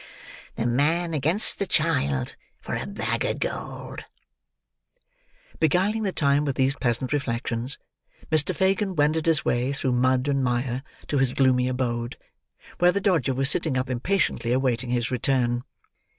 [0.01, 0.07] Ha!
[0.07, 0.63] ha!
[0.63, 4.05] The man against the child, for a bag of gold!"
[5.59, 7.77] Beguiling the time with these pleasant reflections,
[8.31, 8.55] Mr.
[8.55, 12.17] Fagin wended his way, through mud and mire, to his gloomy abode:
[12.79, 15.63] where the Dodger was sitting up, impatiently awaiting his return.